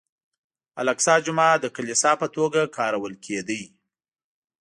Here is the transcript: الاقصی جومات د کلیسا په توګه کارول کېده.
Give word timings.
الاقصی 0.81 1.15
جومات 1.25 1.57
د 1.61 1.65
کلیسا 1.75 2.11
په 2.21 2.27
توګه 2.35 2.61
کارول 2.77 3.13
کېده. 3.25 3.61